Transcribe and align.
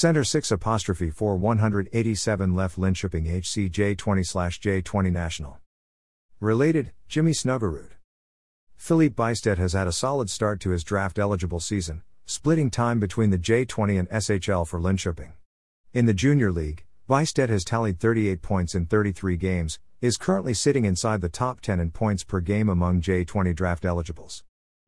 Center 0.00 0.24
6 0.24 0.50
apostrophe 0.50 1.10
4 1.10 1.36
187 1.36 2.54
left 2.54 2.78
Linköping 2.78 3.26
HC 3.26 3.70
J20 3.70 4.26
slash 4.26 4.58
J20 4.58 5.12
National. 5.12 5.58
Related, 6.40 6.92
Jimmy 7.06 7.32
Snuggerud. 7.32 7.90
Filip 8.76 9.14
Bystedt 9.14 9.58
has 9.58 9.74
had 9.74 9.86
a 9.86 9.92
solid 9.92 10.30
start 10.30 10.58
to 10.60 10.70
his 10.70 10.84
draft 10.84 11.18
eligible 11.18 11.60
season, 11.60 12.02
splitting 12.24 12.70
time 12.70 12.98
between 12.98 13.28
the 13.28 13.36
J20 13.36 13.98
and 13.98 14.08
SHL 14.08 14.66
for 14.66 14.80
Linköping. 14.80 15.32
In 15.92 16.06
the 16.06 16.14
Junior 16.14 16.50
League, 16.50 16.86
Bystedt 17.06 17.50
has 17.50 17.62
tallied 17.62 18.00
38 18.00 18.40
points 18.40 18.74
in 18.74 18.86
33 18.86 19.36
games, 19.36 19.78
is 20.00 20.16
currently 20.16 20.54
sitting 20.54 20.86
inside 20.86 21.20
the 21.20 21.28
top 21.28 21.60
10 21.60 21.78
in 21.78 21.90
points 21.90 22.24
per 22.24 22.40
game 22.40 22.70
among 22.70 23.02
J20 23.02 23.54
draft 23.54 23.84
eligibles. 23.84 24.44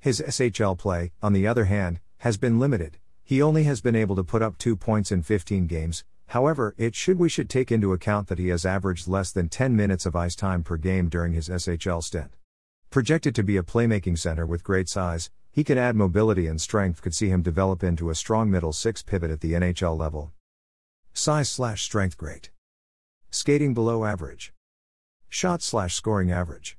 His 0.00 0.22
SHL 0.22 0.78
play, 0.78 1.12
on 1.22 1.34
the 1.34 1.46
other 1.46 1.66
hand, 1.66 2.00
has 2.20 2.38
been 2.38 2.58
limited, 2.58 2.96
he 3.24 3.40
only 3.40 3.64
has 3.64 3.80
been 3.80 3.96
able 3.96 4.14
to 4.16 4.22
put 4.22 4.42
up 4.42 4.58
2 4.58 4.76
points 4.76 5.10
in 5.10 5.22
15 5.22 5.66
games. 5.66 6.04
However, 6.28 6.74
it 6.76 6.94
should 6.94 7.18
we 7.18 7.28
should 7.28 7.48
take 7.48 7.72
into 7.72 7.92
account 7.92 8.28
that 8.28 8.38
he 8.38 8.48
has 8.48 8.66
averaged 8.66 9.08
less 9.08 9.32
than 9.32 9.48
10 9.48 9.74
minutes 9.74 10.04
of 10.04 10.14
ice 10.14 10.36
time 10.36 10.62
per 10.62 10.76
game 10.76 11.08
during 11.08 11.32
his 11.32 11.48
SHL 11.48 12.02
stint. 12.02 12.36
Projected 12.90 13.34
to 13.34 13.42
be 13.42 13.56
a 13.56 13.62
playmaking 13.62 14.18
center 14.18 14.46
with 14.46 14.62
great 14.62 14.88
size, 14.88 15.30
he 15.50 15.64
can 15.64 15.78
add 15.78 15.96
mobility 15.96 16.46
and 16.46 16.60
strength 16.60 17.00
could 17.00 17.14
see 17.14 17.28
him 17.28 17.40
develop 17.40 17.82
into 17.82 18.10
a 18.10 18.14
strong 18.14 18.50
middle 18.50 18.72
6 18.72 19.02
pivot 19.04 19.30
at 19.30 19.40
the 19.40 19.52
NHL 19.52 19.96
level. 19.98 20.32
Size 21.12 21.48
slash 21.48 21.82
strength 21.82 22.16
great. 22.18 22.50
Skating 23.30 23.72
below 23.72 24.04
average. 24.04 24.52
Shot 25.28 25.62
slash 25.62 25.94
scoring 25.94 26.30
average. 26.30 26.76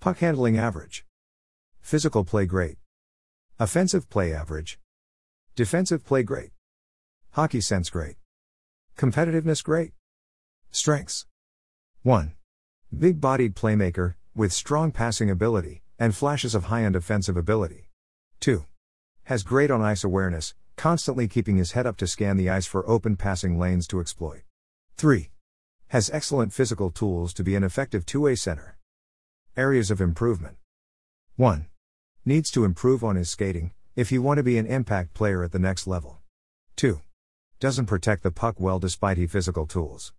Puck 0.00 0.18
handling 0.18 0.58
average. 0.58 1.04
Physical 1.80 2.24
play 2.24 2.46
great. 2.46 2.78
Offensive 3.58 4.08
play 4.08 4.32
average. 4.32 4.78
Defensive 5.56 6.04
play 6.04 6.22
great. 6.22 6.50
Hockey 7.32 7.60
sense 7.60 7.90
great. 7.90 8.16
Competitiveness 8.96 9.64
great. 9.64 9.92
Strengths 10.70 11.26
1. 12.02 12.34
Big 12.96 13.20
bodied 13.20 13.56
playmaker, 13.56 14.14
with 14.34 14.52
strong 14.52 14.92
passing 14.92 15.28
ability, 15.28 15.82
and 15.98 16.14
flashes 16.14 16.54
of 16.54 16.64
high 16.64 16.84
end 16.84 16.94
offensive 16.94 17.36
ability. 17.36 17.88
2. 18.38 18.64
Has 19.24 19.42
great 19.42 19.70
on 19.70 19.82
ice 19.82 20.04
awareness, 20.04 20.54
constantly 20.76 21.26
keeping 21.26 21.56
his 21.56 21.72
head 21.72 21.86
up 21.86 21.96
to 21.96 22.06
scan 22.06 22.36
the 22.36 22.48
ice 22.48 22.66
for 22.66 22.88
open 22.88 23.16
passing 23.16 23.58
lanes 23.58 23.86
to 23.88 24.00
exploit. 24.00 24.42
3. 24.96 25.30
Has 25.88 26.10
excellent 26.10 26.52
physical 26.52 26.90
tools 26.90 27.34
to 27.34 27.42
be 27.42 27.56
an 27.56 27.64
effective 27.64 28.06
two 28.06 28.20
way 28.22 28.36
center. 28.36 28.78
Areas 29.56 29.90
of 29.90 30.00
improvement 30.00 30.56
1. 31.36 31.66
Needs 32.24 32.50
to 32.52 32.64
improve 32.64 33.02
on 33.02 33.16
his 33.16 33.28
skating, 33.28 33.72
if 34.00 34.10
you 34.10 34.22
want 34.22 34.38
to 34.38 34.42
be 34.42 34.56
an 34.56 34.64
impact 34.64 35.12
player 35.12 35.44
at 35.44 35.52
the 35.52 35.58
next 35.58 35.86
level. 35.86 36.20
2. 36.76 37.02
Doesn't 37.58 37.84
protect 37.84 38.22
the 38.22 38.30
puck 38.30 38.58
well 38.58 38.78
despite 38.78 39.18
he 39.18 39.26
physical 39.26 39.66
tools. 39.66 40.14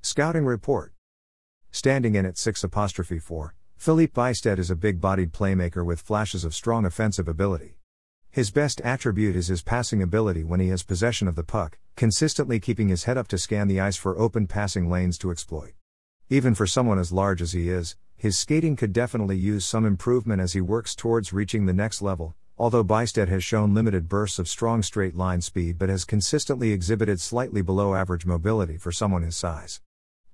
Scouting 0.00 0.44
report. 0.44 0.92
Standing 1.72 2.14
in 2.14 2.24
at 2.24 2.38
6 2.38 2.62
apostrophe 2.62 3.18
4, 3.18 3.56
Filip 3.76 4.14
Bystedt 4.14 4.60
is 4.60 4.70
a 4.70 4.76
big 4.76 5.00
bodied 5.00 5.32
playmaker 5.32 5.84
with 5.84 6.00
flashes 6.00 6.44
of 6.44 6.54
strong 6.54 6.86
offensive 6.86 7.26
ability. 7.26 7.78
His 8.30 8.52
best 8.52 8.80
attribute 8.82 9.34
is 9.34 9.48
his 9.48 9.60
passing 9.60 10.00
ability 10.00 10.44
when 10.44 10.60
he 10.60 10.68
has 10.68 10.84
possession 10.84 11.26
of 11.26 11.34
the 11.34 11.42
puck, 11.42 11.78
consistently 11.96 12.60
keeping 12.60 12.90
his 12.90 13.04
head 13.04 13.18
up 13.18 13.26
to 13.26 13.38
scan 13.38 13.66
the 13.66 13.80
ice 13.80 13.96
for 13.96 14.16
open 14.16 14.46
passing 14.46 14.88
lanes 14.88 15.18
to 15.18 15.32
exploit. 15.32 15.72
Even 16.28 16.54
for 16.54 16.64
someone 16.64 17.00
as 17.00 17.10
large 17.10 17.42
as 17.42 17.50
he 17.50 17.70
is, 17.70 17.96
his 18.16 18.38
skating 18.38 18.76
could 18.76 18.92
definitely 18.92 19.36
use 19.36 19.64
some 19.64 19.84
improvement 19.84 20.40
as 20.40 20.52
he 20.52 20.60
works 20.60 20.94
towards 20.94 21.32
reaching 21.32 21.66
the 21.66 21.72
next 21.72 22.00
level, 22.00 22.36
although 22.60 22.84
Bystedt 22.84 23.28
has 23.28 23.42
shown 23.42 23.72
limited 23.72 24.06
bursts 24.06 24.38
of 24.38 24.46
strong 24.46 24.82
straight 24.82 25.16
line 25.16 25.40
speed 25.40 25.78
but 25.78 25.88
has 25.88 26.04
consistently 26.04 26.72
exhibited 26.72 27.18
slightly 27.18 27.62
below 27.62 27.94
average 27.94 28.26
mobility 28.26 28.76
for 28.76 28.92
someone 28.92 29.22
his 29.22 29.34
size. 29.34 29.80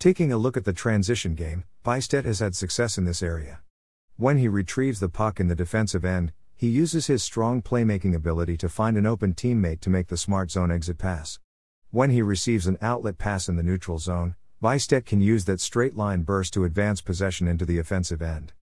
Taking 0.01 0.33
a 0.33 0.37
look 0.37 0.57
at 0.57 0.65
the 0.65 0.73
transition 0.73 1.37
game, 1.37 1.63
Bystedt 1.85 2.25
has 2.25 2.41
had 2.41 2.57
success 2.57 2.99
in 2.99 3.05
this 3.05 3.23
area. 3.23 3.61
When 4.17 4.39
he 4.39 4.49
retrieves 4.49 4.99
the 4.99 5.09
puck 5.09 5.39
in 5.39 5.47
the 5.47 5.55
defensive 5.55 6.05
end, 6.05 6.33
he 6.57 6.67
uses 6.67 7.07
his 7.07 7.23
strong 7.23 7.63
playmaking 7.63 8.17
ability 8.17 8.57
to 8.57 8.69
find 8.69 8.97
an 8.97 9.07
open 9.07 9.33
teammate 9.33 9.79
to 9.83 9.91
make 9.91 10.09
the 10.09 10.17
smart 10.17 10.51
zone 10.51 10.73
exit 10.73 10.99
pass. 10.99 11.39
When 11.93 12.11
he 12.11 12.23
receives 12.23 12.67
an 12.67 12.77
outlet 12.83 13.19
pass 13.19 13.49
in 13.49 13.55
the 13.55 13.63
neutral 13.63 13.99
zone, 13.99 14.35
Bystedt 14.61 15.07
can 15.07 15.21
use 15.21 15.45
that 15.45 15.61
straight 15.61 15.97
line 15.97 16.23
burst 16.23 16.55
to 16.55 16.65
advance 16.65 17.01
possession 17.01 17.47
into 17.47 17.65
the 17.65 17.79
offensive 17.79 18.21
end. 18.21 18.53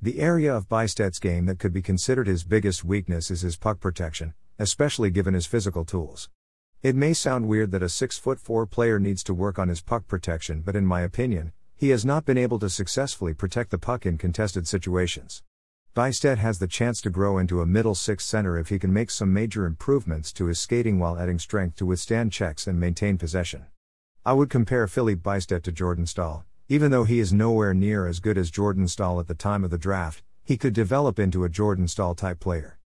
The 0.00 0.20
area 0.20 0.54
of 0.54 0.68
Bystedt's 0.68 1.18
game 1.18 1.46
that 1.46 1.58
could 1.58 1.72
be 1.72 1.82
considered 1.82 2.28
his 2.28 2.44
biggest 2.44 2.84
weakness 2.84 3.32
is 3.32 3.40
his 3.40 3.56
puck 3.56 3.80
protection, 3.80 4.32
especially 4.56 5.10
given 5.10 5.34
his 5.34 5.44
physical 5.44 5.84
tools. 5.84 6.30
It 6.84 6.94
may 6.94 7.12
sound 7.12 7.48
weird 7.48 7.72
that 7.72 7.82
a 7.82 7.88
6 7.88 8.16
foot 8.16 8.38
4 8.38 8.64
player 8.66 9.00
needs 9.00 9.24
to 9.24 9.34
work 9.34 9.58
on 9.58 9.68
his 9.68 9.80
puck 9.80 10.06
protection, 10.06 10.60
but 10.60 10.76
in 10.76 10.86
my 10.86 11.00
opinion, 11.00 11.52
he 11.74 11.88
has 11.88 12.04
not 12.04 12.24
been 12.24 12.38
able 12.38 12.60
to 12.60 12.70
successfully 12.70 13.34
protect 13.34 13.72
the 13.72 13.78
puck 13.78 14.06
in 14.06 14.18
contested 14.18 14.68
situations. 14.68 15.42
Bystedt 15.96 16.38
has 16.38 16.60
the 16.60 16.68
chance 16.68 17.00
to 17.00 17.10
grow 17.10 17.36
into 17.36 17.60
a 17.60 17.66
middle 17.66 17.96
six 17.96 18.24
center 18.24 18.56
if 18.56 18.68
he 18.68 18.78
can 18.78 18.92
make 18.92 19.10
some 19.10 19.32
major 19.32 19.66
improvements 19.66 20.32
to 20.34 20.46
his 20.46 20.60
skating 20.60 21.00
while 21.00 21.18
adding 21.18 21.40
strength 21.40 21.74
to 21.74 21.86
withstand 21.86 22.30
checks 22.30 22.68
and 22.68 22.78
maintain 22.78 23.18
possession. 23.18 23.66
I 24.24 24.34
would 24.34 24.48
compare 24.48 24.86
Filip 24.86 25.24
Bystedt 25.24 25.64
to 25.64 25.72
Jordan 25.72 26.06
Staal, 26.06 26.44
even 26.70 26.90
though 26.90 27.04
he 27.04 27.18
is 27.18 27.32
nowhere 27.32 27.72
near 27.72 28.06
as 28.06 28.20
good 28.20 28.36
as 28.36 28.50
Jordan 28.50 28.86
Staal 28.86 29.18
at 29.20 29.26
the 29.26 29.34
time 29.34 29.64
of 29.64 29.70
the 29.70 29.78
draft, 29.78 30.22
he 30.44 30.58
could 30.58 30.74
develop 30.74 31.18
into 31.18 31.44
a 31.44 31.48
Jordan 31.48 31.88
Staal 31.88 32.14
type 32.14 32.40
player. 32.40 32.78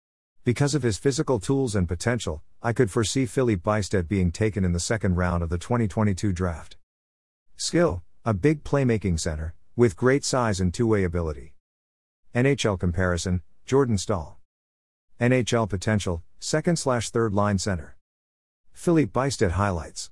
Because 0.44 0.76
of 0.76 0.84
his 0.84 0.98
physical 0.98 1.40
tools 1.40 1.74
and 1.74 1.88
potential, 1.88 2.42
I 2.62 2.72
could 2.72 2.92
foresee 2.92 3.26
Filip 3.26 3.60
Bystedt 3.62 4.06
being 4.06 4.30
taken 4.30 4.64
in 4.64 4.72
the 4.72 4.78
second 4.78 5.16
round 5.16 5.42
of 5.42 5.48
the 5.48 5.58
2022 5.58 6.32
draft. 6.32 6.76
Skill 7.56 8.04
A 8.24 8.32
big 8.32 8.62
playmaking 8.62 9.18
center, 9.18 9.54
with 9.74 9.96
great 9.96 10.24
size 10.24 10.60
and 10.60 10.72
two 10.72 10.86
way 10.86 11.02
ability. 11.02 11.54
NHL 12.36 12.78
comparison 12.78 13.42
Jordan 13.66 13.98
Staal. 13.98 14.38
NHL 15.20 15.68
potential, 15.68 16.22
second 16.38 16.78
slash 16.78 17.10
third 17.10 17.34
line 17.34 17.58
center. 17.58 17.96
Filip 18.72 19.12
Bystedt 19.12 19.52
highlights. 19.52 20.10